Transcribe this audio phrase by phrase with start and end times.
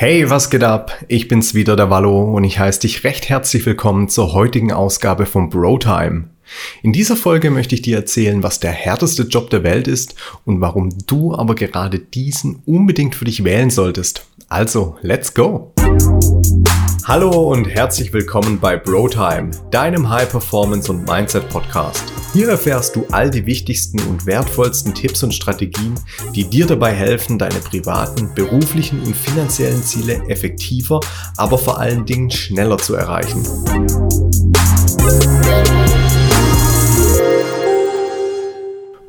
[0.00, 0.96] Hey, was geht ab?
[1.08, 5.26] Ich bin's wieder, der Wallo, und ich heiße dich recht herzlich willkommen zur heutigen Ausgabe
[5.26, 6.30] von Brotime.
[6.82, 10.14] In dieser Folge möchte ich dir erzählen, was der härteste Job der Welt ist
[10.46, 14.24] und warum du aber gerade diesen unbedingt für dich wählen solltest.
[14.48, 15.74] Also, let's go!
[17.04, 22.04] Hallo und herzlich willkommen bei Brotime, deinem High Performance und Mindset Podcast.
[22.34, 25.98] Hier erfährst du all die wichtigsten und wertvollsten Tipps und Strategien,
[26.34, 31.00] die dir dabei helfen, deine privaten, beruflichen und finanziellen Ziele effektiver,
[31.38, 33.42] aber vor allen Dingen schneller zu erreichen.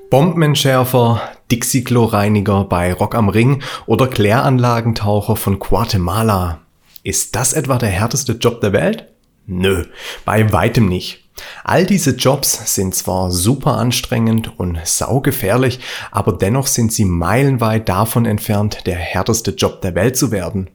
[0.09, 1.21] Bombenentschärfer,
[1.51, 6.59] Dixie-Klo-Reiniger bei Rock am Ring oder Kläranlagentaucher von Guatemala.
[7.03, 9.07] Ist das etwa der härteste Job der Welt?
[9.47, 9.85] Nö,
[10.23, 11.21] bei weitem nicht.
[11.63, 15.79] All diese Jobs sind zwar super anstrengend und saugefährlich,
[16.11, 20.69] aber dennoch sind sie meilenweit davon entfernt, der härteste Job der Welt zu werden.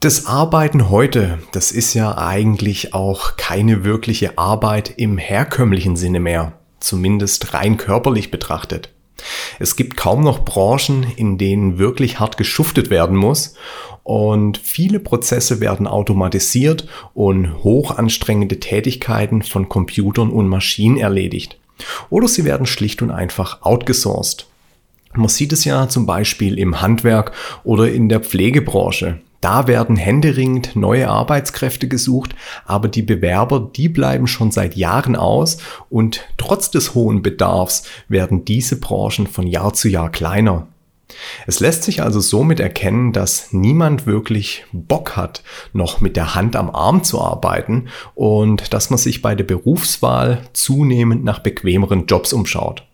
[0.00, 6.54] Das Arbeiten heute, das ist ja eigentlich auch keine wirkliche Arbeit im herkömmlichen Sinne mehr,
[6.80, 8.90] zumindest rein körperlich betrachtet.
[9.58, 13.54] Es gibt kaum noch Branchen, in denen wirklich hart geschuftet werden muss
[14.02, 21.58] und viele Prozesse werden automatisiert und hochanstrengende Tätigkeiten von Computern und Maschinen erledigt.
[22.08, 24.46] Oder sie werden schlicht und einfach outgesourced.
[25.14, 27.32] Man sieht es ja zum Beispiel im Handwerk
[27.64, 29.20] oder in der Pflegebranche.
[29.40, 32.34] Da werden händeringend neue Arbeitskräfte gesucht,
[32.66, 38.44] aber die Bewerber, die bleiben schon seit Jahren aus und trotz des hohen Bedarfs werden
[38.44, 40.68] diese Branchen von Jahr zu Jahr kleiner.
[41.46, 46.54] Es lässt sich also somit erkennen, dass niemand wirklich Bock hat, noch mit der Hand
[46.54, 52.32] am Arm zu arbeiten und dass man sich bei der Berufswahl zunehmend nach bequemeren Jobs
[52.32, 52.84] umschaut.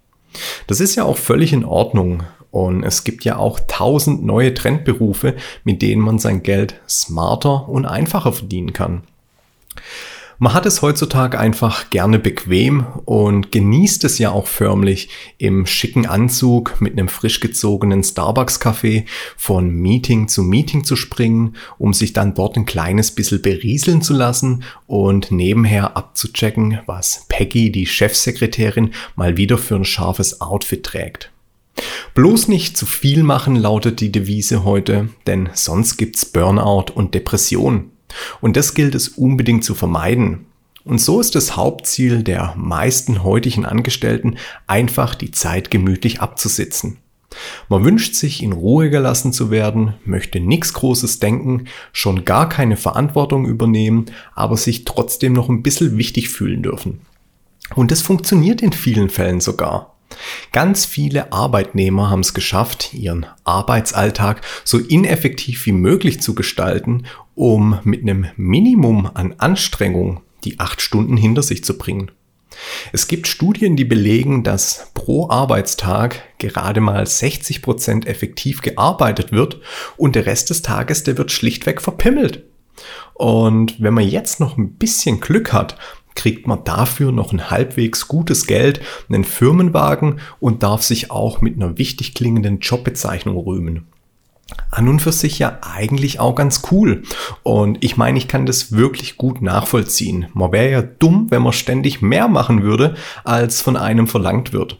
[0.66, 2.22] Das ist ja auch völlig in Ordnung
[2.56, 7.84] und es gibt ja auch tausend neue Trendberufe, mit denen man sein Geld smarter und
[7.84, 9.02] einfacher verdienen kann.
[10.38, 16.06] Man hat es heutzutage einfach gerne bequem und genießt es ja auch förmlich im schicken
[16.06, 19.04] Anzug mit einem frisch gezogenen Starbucks-Kaffee
[19.36, 24.14] von Meeting zu Meeting zu springen, um sich dann dort ein kleines bisschen berieseln zu
[24.14, 31.30] lassen und nebenher abzuchecken, was Peggy, die Chefsekretärin, mal wieder für ein scharfes Outfit trägt.
[32.14, 37.90] Bloß nicht zu viel machen, lautet die Devise heute, denn sonst gibt's Burnout und Depression.
[38.40, 40.46] Und das gilt es unbedingt zu vermeiden.
[40.84, 46.98] Und so ist das Hauptziel der meisten heutigen Angestellten einfach die Zeit gemütlich abzusitzen.
[47.68, 52.76] Man wünscht sich in Ruhe gelassen zu werden, möchte nichts Großes denken, schon gar keine
[52.76, 57.00] Verantwortung übernehmen, aber sich trotzdem noch ein bisschen wichtig fühlen dürfen.
[57.74, 59.95] Und das funktioniert in vielen Fällen sogar.
[60.52, 67.78] Ganz viele Arbeitnehmer haben es geschafft, ihren Arbeitsalltag so ineffektiv wie möglich zu gestalten, um
[67.84, 72.10] mit einem Minimum an Anstrengung die acht Stunden hinter sich zu bringen.
[72.92, 79.60] Es gibt Studien, die belegen, dass pro Arbeitstag gerade mal 60 Prozent effektiv gearbeitet wird
[79.96, 82.44] und der Rest des Tages, der wird schlichtweg verpimmelt.
[83.14, 85.76] Und wenn man jetzt noch ein bisschen Glück hat,
[86.16, 91.54] kriegt man dafür noch ein halbwegs gutes Geld, einen Firmenwagen und darf sich auch mit
[91.56, 93.86] einer wichtig klingenden Jobbezeichnung rühmen.
[94.70, 97.02] An und für sich ja eigentlich auch ganz cool.
[97.42, 100.26] Und ich meine, ich kann das wirklich gut nachvollziehen.
[100.34, 102.94] Man wäre ja dumm, wenn man ständig mehr machen würde,
[103.24, 104.78] als von einem verlangt wird.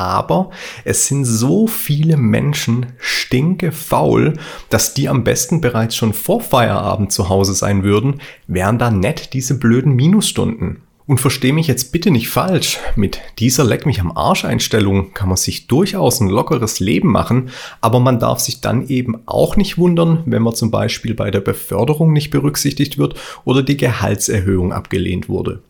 [0.00, 0.48] Aber
[0.86, 4.32] es sind so viele Menschen stinke faul,
[4.70, 9.34] dass die am besten bereits schon vor Feierabend zu Hause sein würden, wären da nett
[9.34, 10.80] diese blöden Minusstunden.
[11.06, 15.28] Und verstehe mich jetzt bitte nicht falsch, mit dieser Leck mich am Arsch Einstellung kann
[15.28, 17.50] man sich durchaus ein lockeres Leben machen,
[17.82, 21.40] aber man darf sich dann eben auch nicht wundern, wenn man zum Beispiel bei der
[21.40, 25.60] Beförderung nicht berücksichtigt wird oder die Gehaltserhöhung abgelehnt wurde.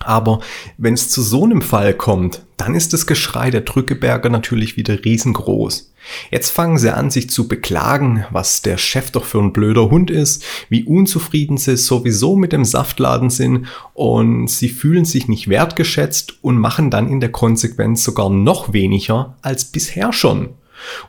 [0.00, 0.40] Aber
[0.78, 5.04] wenn es zu so einem Fall kommt, dann ist das Geschrei der Drückeberger natürlich wieder
[5.04, 5.92] riesengroß.
[6.30, 10.10] Jetzt fangen sie an, sich zu beklagen, was der Chef doch für ein blöder Hund
[10.10, 16.38] ist, wie unzufrieden sie sowieso mit dem Saftladen sind und sie fühlen sich nicht wertgeschätzt
[16.42, 20.50] und machen dann in der Konsequenz sogar noch weniger als bisher schon.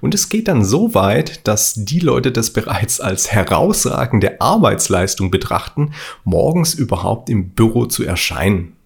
[0.02, 5.92] Und es geht dann so weit, dass die Leute das bereits als herausragende Arbeitsleistung betrachten,
[6.24, 8.77] morgens überhaupt im Büro zu erscheinen.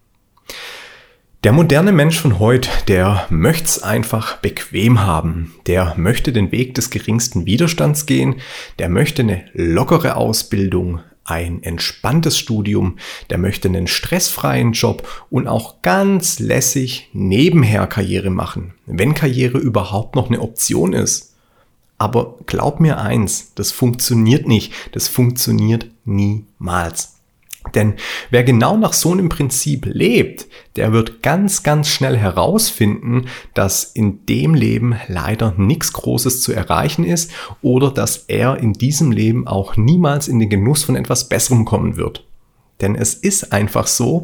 [1.43, 5.55] Der moderne Mensch von heute, der möcht's einfach bequem haben.
[5.65, 8.35] Der möchte den Weg des geringsten Widerstands gehen.
[8.77, 12.97] Der möchte eine lockere Ausbildung, ein entspanntes Studium.
[13.31, 18.75] Der möchte einen stressfreien Job und auch ganz lässig nebenher Karriere machen.
[18.85, 21.33] Wenn Karriere überhaupt noch eine Option ist.
[21.97, 24.73] Aber glaub mir eins, das funktioniert nicht.
[24.91, 27.20] Das funktioniert niemals.
[27.75, 27.93] Denn
[28.31, 34.25] wer genau nach so einem Prinzip lebt, der wird ganz, ganz schnell herausfinden, dass in
[34.25, 37.31] dem Leben leider nichts Großes zu erreichen ist
[37.61, 41.97] oder dass er in diesem Leben auch niemals in den Genuss von etwas Besserem kommen
[41.97, 42.25] wird.
[42.81, 44.23] Denn es ist einfach so,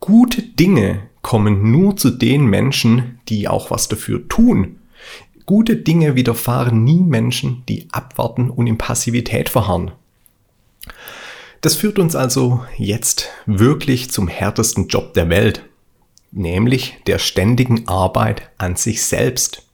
[0.00, 4.76] gute Dinge kommen nur zu den Menschen, die auch was dafür tun.
[5.44, 9.90] Gute Dinge widerfahren nie Menschen, die abwarten und in Passivität verharren.
[11.66, 15.64] Das führt uns also jetzt wirklich zum härtesten Job der Welt,
[16.30, 19.64] nämlich der ständigen Arbeit an sich selbst.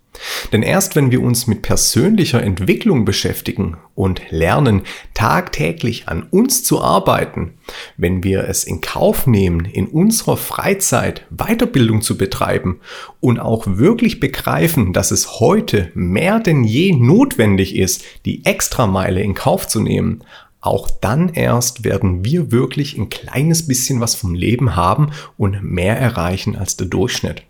[0.54, 6.80] Denn erst wenn wir uns mit persönlicher Entwicklung beschäftigen und lernen, tagtäglich an uns zu
[6.80, 7.58] arbeiten,
[7.98, 12.80] wenn wir es in Kauf nehmen, in unserer Freizeit Weiterbildung zu betreiben
[13.20, 19.34] und auch wirklich begreifen, dass es heute mehr denn je notwendig ist, die Extrameile in
[19.34, 20.24] Kauf zu nehmen,
[20.62, 25.98] auch dann erst werden wir wirklich ein kleines bisschen was vom Leben haben und mehr
[25.98, 27.42] erreichen als der Durchschnitt.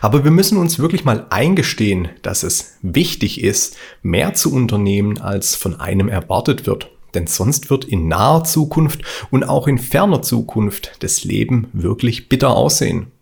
[0.00, 5.54] Aber wir müssen uns wirklich mal eingestehen, dass es wichtig ist, mehr zu unternehmen, als
[5.54, 6.90] von einem erwartet wird.
[7.14, 12.50] Denn sonst wird in naher Zukunft und auch in ferner Zukunft das Leben wirklich bitter
[12.50, 13.12] aussehen.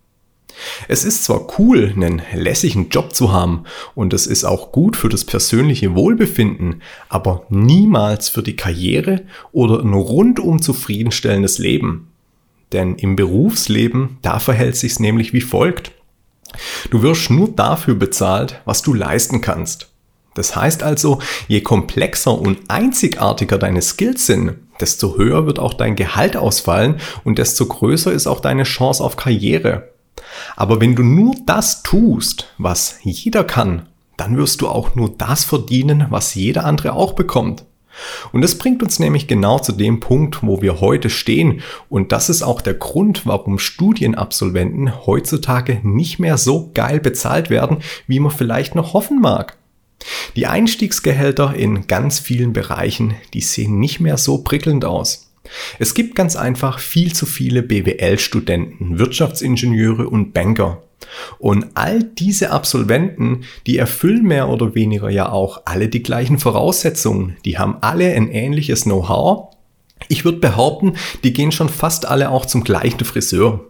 [0.88, 3.64] Es ist zwar cool, einen lässigen Job zu haben
[3.94, 9.22] und es ist auch gut für das persönliche Wohlbefinden, aber niemals für die Karriere
[9.52, 12.08] oder ein rundum zufriedenstellendes Leben.
[12.72, 15.92] Denn im Berufsleben, da verhält sich's nämlich wie folgt.
[16.90, 19.90] Du wirst nur dafür bezahlt, was du leisten kannst.
[20.34, 25.96] Das heißt also, je komplexer und einzigartiger deine Skills sind, desto höher wird auch dein
[25.96, 29.95] Gehalt ausfallen und desto größer ist auch deine Chance auf Karriere.
[30.56, 35.44] Aber wenn du nur das tust, was jeder kann, dann wirst du auch nur das
[35.44, 37.64] verdienen, was jeder andere auch bekommt.
[38.32, 41.62] Und das bringt uns nämlich genau zu dem Punkt, wo wir heute stehen.
[41.88, 47.78] Und das ist auch der Grund, warum Studienabsolventen heutzutage nicht mehr so geil bezahlt werden,
[48.06, 49.56] wie man vielleicht noch hoffen mag.
[50.36, 55.25] Die Einstiegsgehälter in ganz vielen Bereichen, die sehen nicht mehr so prickelnd aus.
[55.78, 60.82] Es gibt ganz einfach viel zu viele BWL-Studenten, Wirtschaftsingenieure und Banker.
[61.38, 67.36] Und all diese Absolventen, die erfüllen mehr oder weniger ja auch alle die gleichen Voraussetzungen.
[67.44, 69.54] Die haben alle ein ähnliches Know-how.
[70.08, 73.64] Ich würde behaupten, die gehen schon fast alle auch zum gleichen Friseur.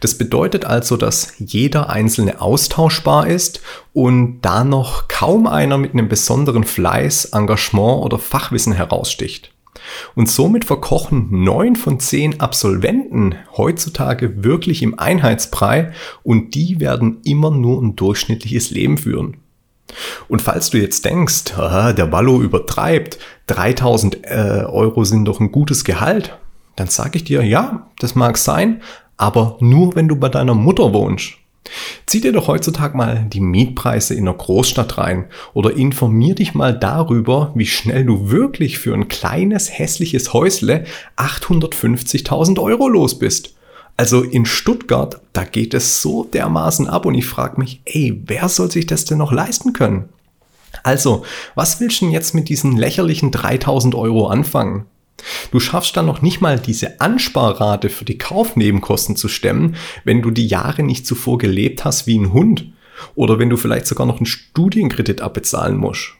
[0.00, 3.62] Das bedeutet also, dass jeder einzelne austauschbar ist
[3.92, 9.53] und da noch kaum einer mit einem besonderen Fleiß, Engagement oder Fachwissen heraussticht.
[10.14, 15.92] Und somit verkochen neun von zehn Absolventen heutzutage wirklich im Einheitsbrei
[16.22, 19.36] und die werden immer nur ein durchschnittliches Leben führen.
[20.28, 25.84] Und falls du jetzt denkst, der Wallo übertreibt, 3000 äh, Euro sind doch ein gutes
[25.84, 26.36] Gehalt,
[26.76, 28.82] dann sage ich dir, ja, das mag sein,
[29.16, 31.34] aber nur wenn du bei deiner Mutter wohnst.
[32.06, 36.78] Zieh dir doch heutzutage mal die Mietpreise in einer Großstadt rein oder informier dich mal
[36.78, 40.84] darüber, wie schnell du wirklich für ein kleines hässliches Häusle
[41.16, 43.54] 850.000 Euro los bist.
[43.96, 48.48] Also in Stuttgart, da geht es so dermaßen ab und ich frage mich, ey, wer
[48.48, 50.08] soll sich das denn noch leisten können?
[50.82, 51.24] Also,
[51.54, 54.86] was willst du denn jetzt mit diesen lächerlichen 3000 Euro anfangen?
[55.50, 60.30] Du schaffst dann noch nicht mal diese Ansparrate für die Kaufnebenkosten zu stemmen, wenn du
[60.30, 62.72] die Jahre nicht zuvor gelebt hast wie ein Hund
[63.14, 66.12] oder wenn du vielleicht sogar noch einen Studienkredit abbezahlen musst.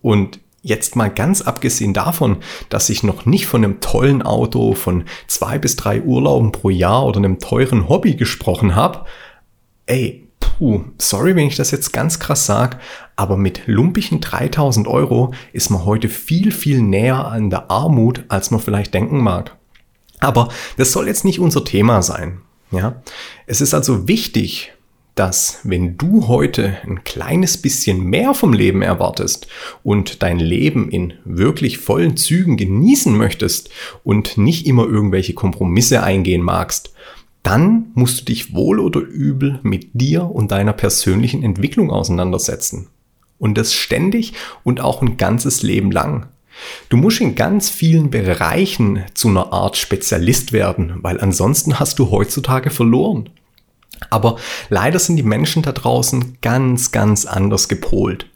[0.00, 5.04] Und jetzt mal ganz abgesehen davon, dass ich noch nicht von einem tollen Auto, von
[5.26, 9.04] zwei bis drei Urlauben pro Jahr oder einem teuren Hobby gesprochen habe,
[9.86, 12.80] ey, puh, sorry, wenn ich das jetzt ganz krass sag,
[13.18, 18.52] aber mit lumpigen 3000 Euro ist man heute viel, viel näher an der Armut, als
[18.52, 19.56] man vielleicht denken mag.
[20.20, 22.42] Aber das soll jetzt nicht unser Thema sein.
[22.70, 23.02] Ja,
[23.46, 24.72] es ist also wichtig,
[25.16, 29.48] dass wenn du heute ein kleines bisschen mehr vom Leben erwartest
[29.82, 33.70] und dein Leben in wirklich vollen Zügen genießen möchtest
[34.04, 36.92] und nicht immer irgendwelche Kompromisse eingehen magst,
[37.42, 42.90] dann musst du dich wohl oder übel mit dir und deiner persönlichen Entwicklung auseinandersetzen.
[43.38, 44.32] Und das ständig
[44.64, 46.26] und auch ein ganzes Leben lang.
[46.88, 52.10] Du musst in ganz vielen Bereichen zu einer Art Spezialist werden, weil ansonsten hast du
[52.10, 53.30] heutzutage verloren.
[54.10, 54.36] Aber
[54.68, 58.26] leider sind die Menschen da draußen ganz, ganz anders gepolt.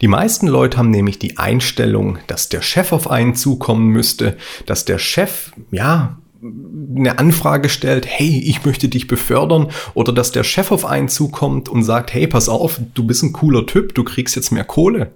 [0.00, 4.36] Die meisten Leute haben nämlich die Einstellung, dass der Chef auf einen zukommen müsste,
[4.66, 10.44] dass der Chef, ja, eine Anfrage stellt, hey, ich möchte dich befördern, oder dass der
[10.44, 14.04] Chef auf einen zukommt und sagt, hey, pass auf, du bist ein cooler Typ, du
[14.04, 15.12] kriegst jetzt mehr Kohle.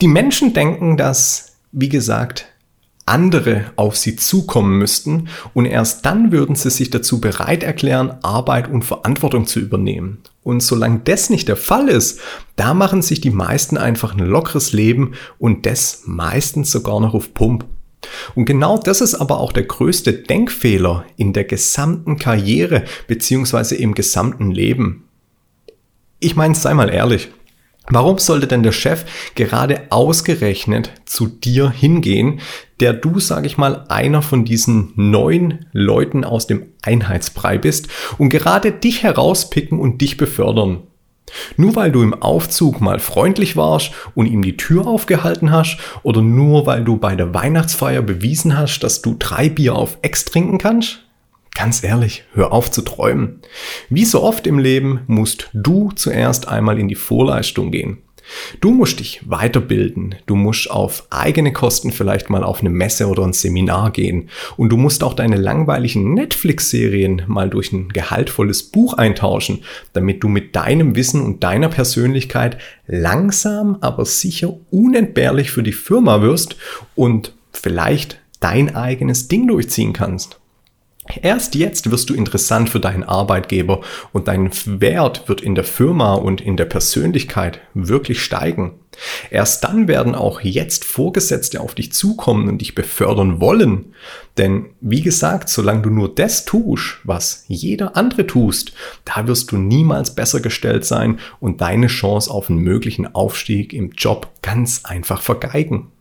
[0.00, 2.46] Die Menschen denken, dass, wie gesagt,
[3.06, 8.68] andere auf sie zukommen müssten und erst dann würden sie sich dazu bereit erklären, Arbeit
[8.68, 10.18] und Verantwortung zu übernehmen.
[10.42, 12.20] Und solange das nicht der Fall ist,
[12.56, 17.32] da machen sich die meisten einfach ein lockeres Leben und das meistens sogar noch auf
[17.32, 17.64] Pump.
[18.34, 23.94] Und genau das ist aber auch der größte Denkfehler in der gesamten Karriere beziehungsweise im
[23.94, 25.04] gesamten Leben.
[26.20, 27.30] Ich meine, sei mal ehrlich,
[27.88, 29.04] Warum sollte denn der Chef
[29.36, 32.40] gerade ausgerechnet zu dir hingehen,
[32.80, 38.30] der du, sag ich mal, einer von diesen neun Leuten aus dem Einheitsbrei bist und
[38.30, 40.82] gerade dich herauspicken und dich befördern?
[41.56, 46.22] Nur weil du im Aufzug mal freundlich warst und ihm die Tür aufgehalten hast oder
[46.22, 50.58] nur weil du bei der Weihnachtsfeier bewiesen hast, dass du drei Bier auf Ex trinken
[50.58, 51.02] kannst?
[51.54, 53.40] Ganz ehrlich, hör auf zu träumen.
[53.88, 58.02] Wie so oft im Leben musst du zuerst einmal in die Vorleistung gehen.
[58.60, 63.24] Du musst dich weiterbilden, du musst auf eigene Kosten vielleicht mal auf eine Messe oder
[63.24, 68.94] ein Seminar gehen und du musst auch deine langweiligen Netflix-Serien mal durch ein gehaltvolles Buch
[68.94, 75.72] eintauschen, damit du mit deinem Wissen und deiner Persönlichkeit langsam, aber sicher unentbehrlich für die
[75.72, 76.56] Firma wirst
[76.94, 80.40] und vielleicht dein eigenes Ding durchziehen kannst.
[81.22, 83.80] Erst jetzt wirst du interessant für deinen Arbeitgeber
[84.12, 88.80] und dein Wert wird in der Firma und in der Persönlichkeit wirklich steigen.
[89.30, 93.94] Erst dann werden auch jetzt Vorgesetzte auf dich zukommen und dich befördern wollen.
[94.38, 98.72] Denn wie gesagt, solange du nur das tust, was jeder andere tust,
[99.04, 103.90] da wirst du niemals besser gestellt sein und deine Chance auf einen möglichen Aufstieg im
[103.90, 105.92] Job ganz einfach vergeigen.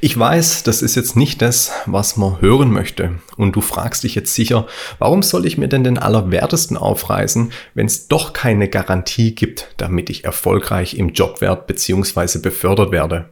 [0.00, 3.18] Ich weiß, das ist jetzt nicht das, was man hören möchte.
[3.36, 4.66] Und du fragst dich jetzt sicher,
[4.98, 10.10] warum soll ich mir denn den Allerwertesten aufreißen, wenn es doch keine Garantie gibt, damit
[10.10, 12.38] ich erfolgreich im Job werde bzw.
[12.38, 13.28] befördert werde?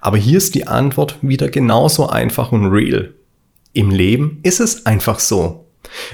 [0.00, 3.14] Aber hier ist die Antwort wieder genauso einfach und real.
[3.72, 5.66] Im Leben ist es einfach so.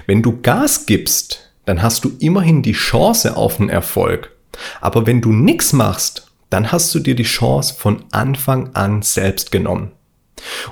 [0.06, 4.32] Wenn du Gas gibst, dann hast du immerhin die Chance auf einen Erfolg.
[4.80, 9.52] Aber wenn du nichts machst dann hast du dir die Chance von Anfang an selbst
[9.52, 9.92] genommen.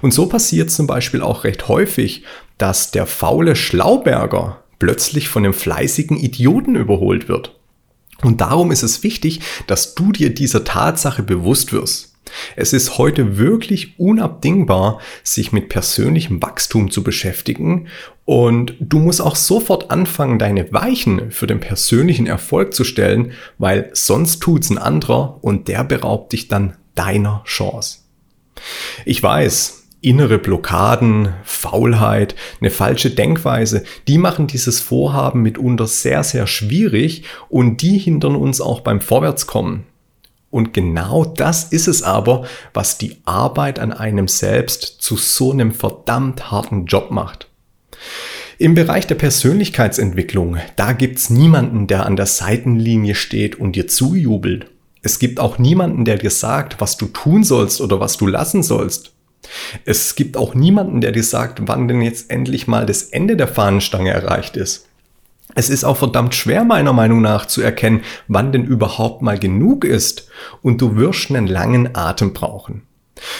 [0.01, 2.25] Und so passiert zum Beispiel auch recht häufig,
[2.59, 7.59] dass der faule Schlauberger plötzlich von dem fleißigen Idioten überholt wird.
[8.23, 12.16] Und darum ist es wichtig, dass du dir dieser Tatsache bewusst wirst.
[12.57, 17.89] Es ist heute wirklich unabdingbar, sich mit persönlichem Wachstum zu beschäftigen
[18.25, 23.91] und du musst auch sofort anfangen, deine Weichen für den persönlichen Erfolg zu stellen, weil
[23.93, 27.99] sonst tut's ein anderer und der beraubt dich dann deiner Chance.
[29.05, 36.47] Ich weiß, innere Blockaden, Faulheit, eine falsche Denkweise, die machen dieses Vorhaben mitunter sehr, sehr
[36.47, 39.85] schwierig und die hindern uns auch beim Vorwärtskommen.
[40.51, 45.73] Und genau das ist es aber, was die Arbeit an einem selbst zu so einem
[45.73, 47.49] verdammt harten Job macht.
[48.59, 54.71] Im Bereich der Persönlichkeitsentwicklung, da gibt's niemanden, der an der Seitenlinie steht und dir zujubelt.
[55.03, 58.63] Es gibt auch niemanden, der dir sagt, was du tun sollst oder was du lassen
[58.63, 59.13] sollst.
[59.85, 63.47] Es gibt auch niemanden, der dir sagt, wann denn jetzt endlich mal das Ende der
[63.47, 64.89] Fahnenstange erreicht ist.
[65.57, 69.87] Es ist auch verdammt schwer meiner Meinung nach zu erkennen, wann denn überhaupt mal genug
[69.87, 70.29] ist
[70.61, 72.83] und du wirst einen langen Atem brauchen.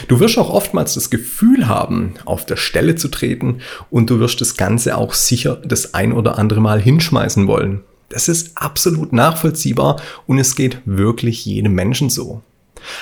[0.09, 4.41] Du wirst auch oftmals das Gefühl haben, auf der Stelle zu treten und du wirst
[4.41, 7.83] das Ganze auch sicher das ein oder andere Mal hinschmeißen wollen.
[8.09, 12.41] Das ist absolut nachvollziehbar und es geht wirklich jedem Menschen so.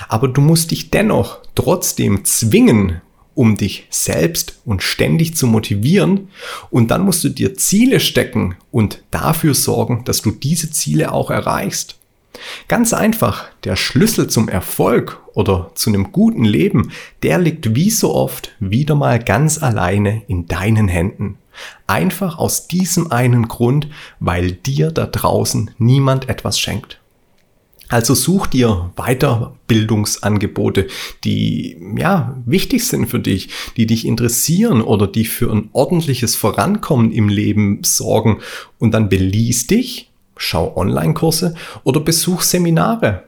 [0.09, 3.00] Aber du musst dich dennoch trotzdem zwingen,
[3.35, 6.29] um dich selbst und ständig zu motivieren.
[6.71, 11.31] Und dann musst du dir Ziele stecken und dafür sorgen, dass du diese Ziele auch
[11.31, 11.97] erreichst.
[12.69, 16.91] Ganz einfach, der Schlüssel zum Erfolg oder zu einem guten Leben,
[17.23, 21.38] der liegt wie so oft wieder mal ganz alleine in deinen Händen.
[21.87, 23.88] Einfach aus diesem einen Grund,
[24.19, 26.99] weil dir da draußen niemand etwas schenkt.
[27.95, 30.89] Also such dir Weiterbildungsangebote,
[31.23, 37.13] die ja wichtig sind für dich, die dich interessieren oder die für ein ordentliches Vorankommen
[37.13, 38.41] im Leben sorgen
[38.81, 43.23] und dann beließ dich schau Online-Kurse oder besuch Seminare.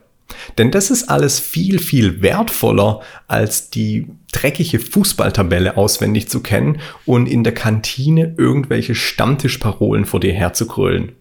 [0.57, 7.27] Denn das ist alles viel, viel wertvoller, als die dreckige Fußballtabelle auswendig zu kennen und
[7.27, 11.13] in der Kantine irgendwelche Stammtischparolen vor dir herzugrölen.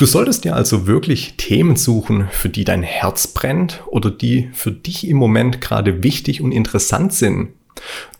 [0.00, 4.72] Du solltest dir also wirklich Themen suchen, für die dein Herz brennt oder die für
[4.72, 7.50] dich im Moment gerade wichtig und interessant sind.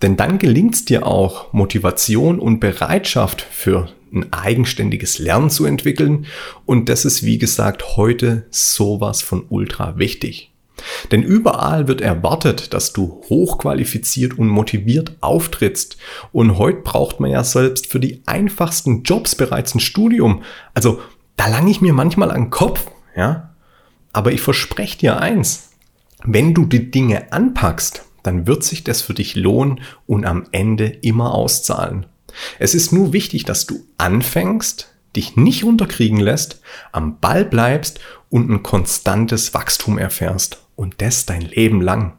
[0.02, 6.26] Denn dann gelingt es dir auch, Motivation und Bereitschaft für ein eigenständiges Lernen zu entwickeln.
[6.66, 10.52] Und das ist, wie gesagt, heute sowas von ultra wichtig.
[11.12, 15.96] Denn überall wird erwartet, dass du hochqualifiziert und motiviert auftrittst.
[16.30, 20.42] Und heute braucht man ja selbst für die einfachsten Jobs bereits ein Studium.
[20.74, 21.00] Also
[21.40, 23.54] da lange ich mir manchmal an den Kopf, ja.
[24.12, 25.70] Aber ich verspreche dir eins.
[26.22, 30.84] Wenn du die Dinge anpackst, dann wird sich das für dich lohnen und am Ende
[30.84, 32.04] immer auszahlen.
[32.58, 36.60] Es ist nur wichtig, dass du anfängst, dich nicht unterkriegen lässt,
[36.92, 40.58] am Ball bleibst und ein konstantes Wachstum erfährst.
[40.76, 42.18] Und das dein Leben lang.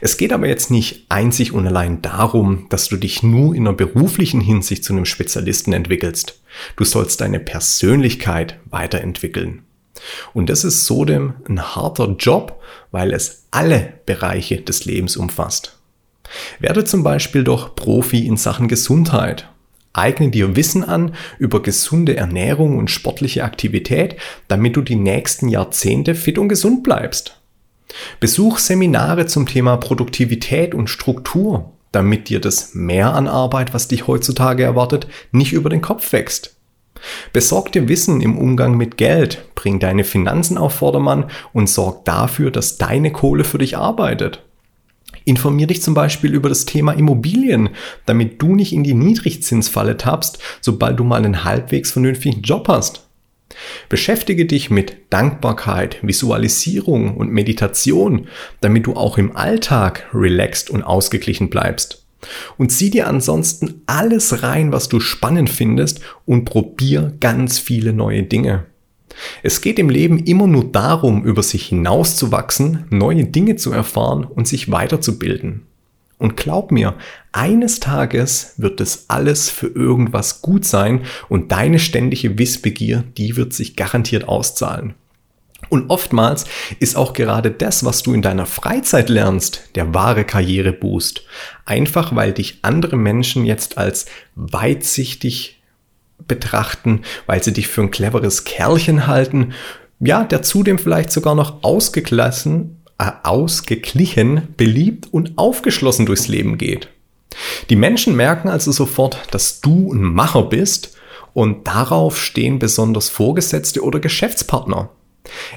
[0.00, 3.76] Es geht aber jetzt nicht einzig und allein darum, dass du dich nur in einer
[3.76, 6.40] beruflichen Hinsicht zu einem Spezialisten entwickelst.
[6.76, 9.62] Du sollst deine Persönlichkeit weiterentwickeln.
[10.32, 15.78] Und das ist so dem ein harter Job, weil es alle Bereiche des Lebens umfasst.
[16.58, 19.48] Werde zum Beispiel doch Profi in Sachen Gesundheit.
[19.92, 24.16] Eigne dir Wissen an über gesunde Ernährung und sportliche Aktivität,
[24.48, 27.40] damit du die nächsten Jahrzehnte fit und gesund bleibst.
[28.20, 34.06] Besuch Seminare zum Thema Produktivität und Struktur, damit dir das Mehr an Arbeit, was dich
[34.06, 36.56] heutzutage erwartet, nicht über den Kopf wächst.
[37.32, 42.50] Besorg dir Wissen im Umgang mit Geld, bring deine Finanzen auf Vordermann und sorg dafür,
[42.50, 44.42] dass deine Kohle für dich arbeitet.
[45.24, 47.70] Informier dich zum Beispiel über das Thema Immobilien,
[48.06, 53.03] damit du nicht in die Niedrigzinsfalle tappst, sobald du mal einen halbwegs vernünftigen Job hast.
[53.88, 58.28] Beschäftige dich mit Dankbarkeit, Visualisierung und Meditation,
[58.60, 62.04] damit du auch im Alltag relaxed und ausgeglichen bleibst.
[62.56, 68.22] Und zieh dir ansonsten alles rein, was du spannend findest und probier ganz viele neue
[68.22, 68.66] Dinge.
[69.42, 74.48] Es geht im Leben immer nur darum, über sich hinauszuwachsen, neue Dinge zu erfahren und
[74.48, 75.66] sich weiterzubilden.
[76.18, 76.94] Und glaub mir,
[77.32, 83.52] eines Tages wird es alles für irgendwas gut sein und deine ständige Wissbegier, die wird
[83.52, 84.94] sich garantiert auszahlen.
[85.70, 86.44] Und oftmals
[86.78, 91.24] ist auch gerade das, was du in deiner Freizeit lernst, der wahre Karriereboost.
[91.64, 95.62] Einfach weil dich andere Menschen jetzt als weitsichtig
[96.28, 99.52] betrachten, weil sie dich für ein cleveres Kerlchen halten,
[100.00, 106.88] ja, der zudem vielleicht sogar noch ausgeklassen, ausgeglichen, beliebt und aufgeschlossen durchs Leben geht.
[107.70, 110.96] Die Menschen merken also sofort, dass du ein Macher bist
[111.32, 114.90] und darauf stehen besonders Vorgesetzte oder Geschäftspartner.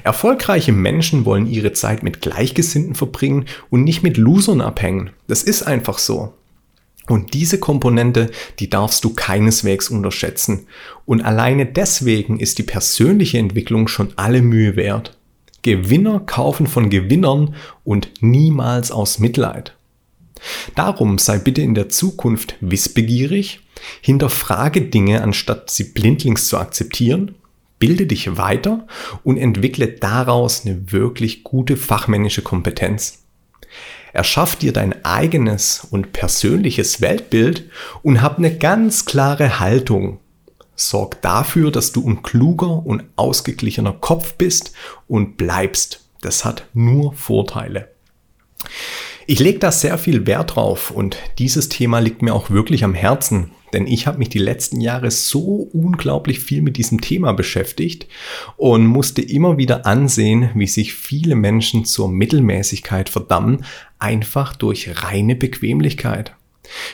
[0.02, 5.10] Erfolgreiche Menschen wollen ihre Zeit mit Gleichgesinnten verbringen und nicht mit Losern abhängen.
[5.26, 6.34] Das ist einfach so.
[7.06, 10.66] Und diese Komponente, die darfst du keineswegs unterschätzen.
[11.06, 15.17] Und alleine deswegen ist die persönliche Entwicklung schon alle Mühe wert.
[15.62, 19.74] Gewinner kaufen von Gewinnern und niemals aus Mitleid.
[20.74, 23.60] Darum sei bitte in der Zukunft wissbegierig,
[24.00, 27.34] hinterfrage Dinge, anstatt sie blindlings zu akzeptieren,
[27.78, 28.86] bilde dich weiter
[29.24, 33.24] und entwickle daraus eine wirklich gute fachmännische Kompetenz.
[34.12, 37.70] Erschaff dir dein eigenes und persönliches Weltbild
[38.02, 40.18] und hab eine ganz klare Haltung.
[40.78, 44.72] Sorg dafür, dass du ein kluger und ausgeglichener Kopf bist
[45.08, 46.08] und bleibst.
[46.20, 47.88] Das hat nur Vorteile.
[49.26, 52.94] Ich lege da sehr viel Wert drauf und dieses Thema liegt mir auch wirklich am
[52.94, 58.06] Herzen, denn ich habe mich die letzten Jahre so unglaublich viel mit diesem Thema beschäftigt
[58.56, 63.64] und musste immer wieder ansehen, wie sich viele Menschen zur Mittelmäßigkeit verdammen,
[63.98, 66.34] einfach durch reine Bequemlichkeit.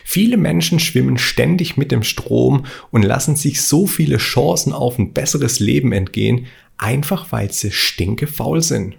[0.04, 5.12] Viele Menschen schwimmen ständig mit dem Strom und lassen sich so viele Chancen auf ein
[5.12, 6.46] besseres Leben entgehen,
[6.78, 8.96] einfach weil sie stinkefaul sind.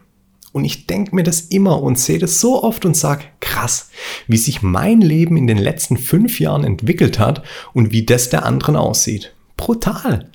[0.52, 3.90] Und ich denke mir das immer und sehe das so oft und sage, krass,
[4.28, 8.46] wie sich mein Leben in den letzten fünf Jahren entwickelt hat und wie das der
[8.46, 9.34] anderen aussieht.
[9.58, 10.30] Brutal.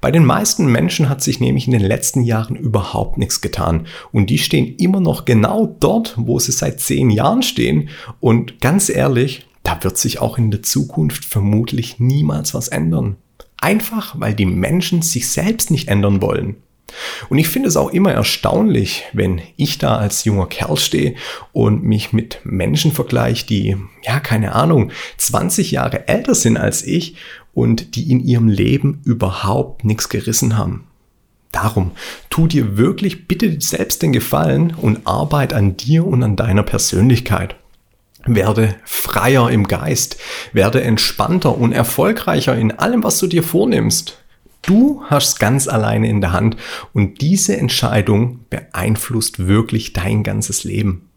[0.00, 3.86] Bei den meisten Menschen hat sich nämlich in den letzten Jahren überhaupt nichts getan.
[4.12, 7.90] Und die stehen immer noch genau dort, wo sie seit zehn Jahren stehen.
[8.20, 13.16] Und ganz ehrlich, da wird sich auch in der Zukunft vermutlich niemals was ändern.
[13.60, 16.54] Einfach weil die Menschen sich selbst nicht ändern wollen.
[17.30, 21.16] Und ich finde es auch immer erstaunlich, wenn ich da als junger Kerl stehe
[21.52, 27.16] und mich mit Menschen vergleiche, die, ja, keine Ahnung, 20 Jahre älter sind als ich
[27.52, 30.86] und die in ihrem Leben überhaupt nichts gerissen haben.
[31.50, 31.90] Darum,
[32.30, 37.56] tu dir wirklich bitte selbst den Gefallen und arbeit an dir und an deiner Persönlichkeit.
[38.26, 40.18] Werde freier im Geist,
[40.52, 44.18] werde entspannter und erfolgreicher in allem, was du dir vornimmst.
[44.62, 46.56] Du hast ganz alleine in der Hand
[46.92, 51.08] und diese Entscheidung beeinflusst wirklich dein ganzes Leben.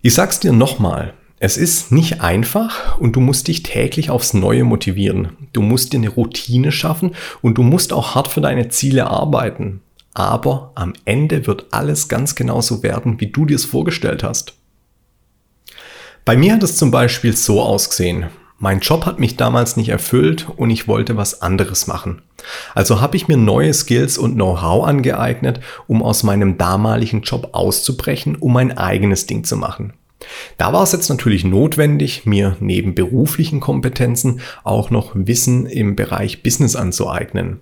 [0.00, 4.64] Ich sag's dir nochmal, es ist nicht einfach und du musst dich täglich aufs Neue
[4.64, 5.36] motivieren.
[5.52, 9.80] Du musst dir eine Routine schaffen und du musst auch hart für deine Ziele arbeiten.
[10.14, 14.54] aber am Ende wird alles ganz genauso werden, wie du dir es vorgestellt hast.
[16.24, 18.26] Bei mir hat es zum Beispiel so ausgesehen.
[18.58, 22.22] Mein Job hat mich damals nicht erfüllt und ich wollte was anderes machen.
[22.76, 25.58] Also habe ich mir neue Skills und Know-how angeeignet,
[25.88, 29.94] um aus meinem damaligen Job auszubrechen, um mein eigenes Ding zu machen.
[30.58, 36.44] Da war es jetzt natürlich notwendig, mir neben beruflichen Kompetenzen auch noch Wissen im Bereich
[36.44, 37.58] Business anzueignen.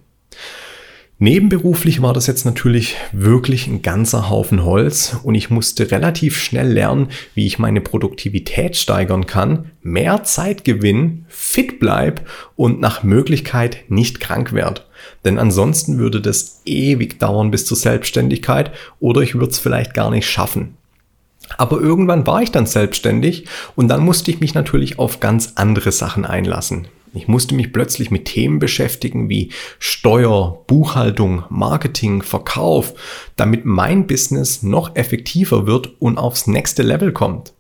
[1.22, 6.72] Nebenberuflich war das jetzt natürlich wirklich ein ganzer Haufen Holz und ich musste relativ schnell
[6.72, 13.85] lernen, wie ich meine Produktivität steigern kann, mehr Zeit gewinnen, fit bleib und nach Möglichkeit
[13.88, 14.80] nicht krank werde.
[15.22, 20.11] Denn ansonsten würde das ewig dauern bis zur Selbstständigkeit oder ich würde es vielleicht gar
[20.11, 20.78] nicht schaffen.
[21.59, 23.44] Aber irgendwann war ich dann selbstständig
[23.76, 26.88] und dann musste ich mich natürlich auf ganz andere Sachen einlassen.
[27.12, 32.94] Ich musste mich plötzlich mit Themen beschäftigen wie Steuer, Buchhaltung, Marketing, Verkauf,
[33.37, 37.53] damit mein Business noch effektiver wird und aufs nächste Level kommt.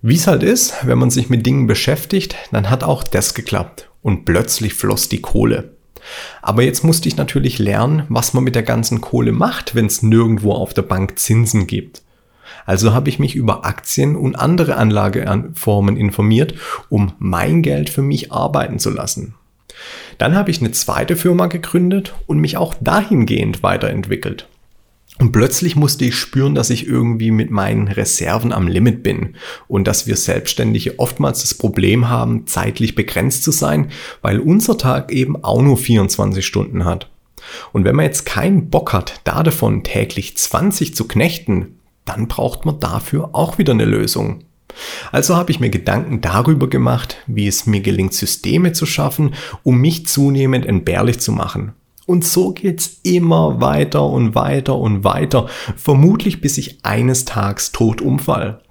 [0.00, 3.90] Wie es halt ist, wenn man sich mit Dingen beschäftigt, dann hat auch das geklappt
[4.02, 5.72] und plötzlich floss die Kohle.
[6.40, 10.02] Aber jetzt musste ich natürlich lernen, was man mit der ganzen Kohle macht, wenn es
[10.02, 12.02] nirgendwo auf der Bank Zinsen gibt.
[12.68, 16.52] Also habe ich mich über Aktien und andere Anlageformen informiert,
[16.90, 19.32] um mein Geld für mich arbeiten zu lassen.
[20.18, 24.48] Dann habe ich eine zweite Firma gegründet und mich auch dahingehend weiterentwickelt.
[25.18, 29.88] Und plötzlich musste ich spüren, dass ich irgendwie mit meinen Reserven am Limit bin und
[29.88, 35.42] dass wir Selbstständige oftmals das Problem haben, zeitlich begrenzt zu sein, weil unser Tag eben
[35.42, 37.08] auch nur 24 Stunden hat.
[37.72, 41.77] Und wenn man jetzt keinen Bock hat, da davon täglich 20 zu knechten,
[42.08, 44.44] dann braucht man dafür auch wieder eine Lösung.
[45.12, 49.78] Also habe ich mir Gedanken darüber gemacht, wie es mir gelingt, Systeme zu schaffen, um
[49.78, 51.72] mich zunehmend entbehrlich zu machen.
[52.06, 58.00] Und so geht's immer weiter und weiter und weiter, vermutlich bis ich eines Tages tot
[58.00, 58.62] umfall.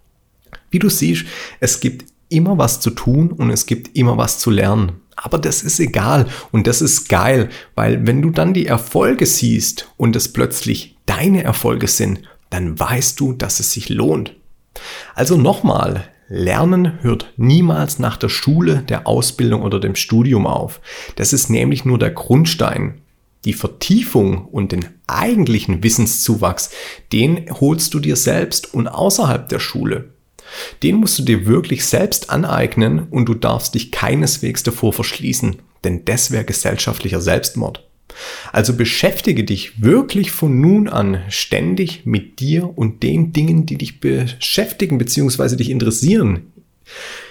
[0.71, 1.25] Wie du siehst,
[1.59, 5.01] es gibt immer was zu tun und es gibt immer was zu lernen.
[5.15, 9.89] Aber das ist egal und das ist geil, weil wenn du dann die Erfolge siehst
[9.97, 14.35] und es plötzlich deine Erfolge sind, dann weißt du, dass es sich lohnt.
[15.15, 20.81] Also nochmal, Lernen hört niemals nach der Schule, der Ausbildung oder dem Studium auf.
[21.15, 23.01] Das ist nämlich nur der Grundstein.
[23.45, 26.71] Die Vertiefung und den eigentlichen Wissenszuwachs,
[27.13, 30.09] den holst du dir selbst und außerhalb der Schule.
[30.83, 36.03] Den musst du dir wirklich selbst aneignen und du darfst dich keineswegs davor verschließen, denn
[36.03, 37.87] das wäre gesellschaftlicher Selbstmord.
[38.51, 43.99] Also beschäftige dich wirklich von nun an ständig mit dir und den Dingen, die dich
[43.99, 45.55] beschäftigen bzw.
[45.55, 46.51] dich interessieren.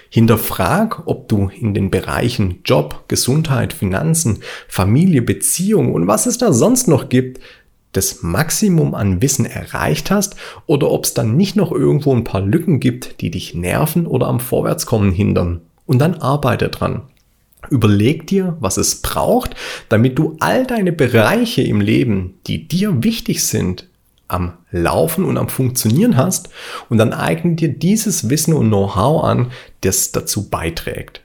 [0.08, 6.52] Hinterfrag, ob du in den Bereichen Job, Gesundheit, Finanzen, Familie, Beziehung und was es da
[6.52, 7.40] sonst noch gibt,
[7.92, 12.42] das Maximum an Wissen erreicht hast oder ob es dann nicht noch irgendwo ein paar
[12.42, 15.62] Lücken gibt, die dich nerven oder am Vorwärtskommen hindern.
[15.86, 17.02] Und dann arbeite dran.
[17.70, 19.54] Überleg dir, was es braucht,
[19.88, 23.88] damit du all deine Bereiche im Leben, die dir wichtig sind,
[24.28, 26.48] am Laufen und am Funktionieren hast
[26.88, 29.52] und dann eigne dir dieses Wissen und Know-how an,
[29.82, 31.22] das dazu beiträgt.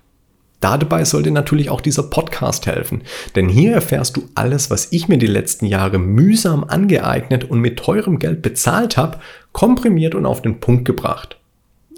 [0.60, 3.02] Dabei sollte natürlich auch dieser Podcast helfen,
[3.36, 7.80] denn hier erfährst du alles, was ich mir die letzten Jahre mühsam angeeignet und mit
[7.80, 9.20] teurem Geld bezahlt habe,
[9.54, 11.41] komprimiert und auf den Punkt gebracht.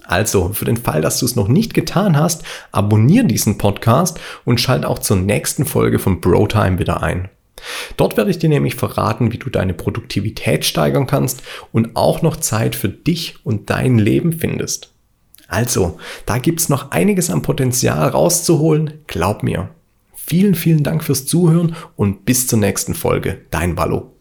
[0.03, 4.59] Also, für den Fall, dass du es noch nicht getan hast, abonniere diesen Podcast und
[4.59, 7.29] schalt auch zur nächsten Folge von BroTime wieder ein.
[7.97, 12.35] Dort werde ich dir nämlich verraten, wie du deine Produktivität steigern kannst und auch noch
[12.35, 14.91] Zeit für dich und dein Leben findest.
[15.47, 19.69] Also, da gibt's noch einiges an Potenzial rauszuholen, glaub mir.
[20.15, 23.41] Vielen, vielen Dank fürs Zuhören und bis zur nächsten Folge.
[23.51, 24.12] Dein Wallo.